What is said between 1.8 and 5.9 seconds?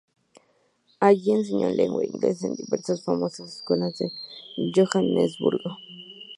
inglesa en diversas famosas escuelas de Johannesburgo.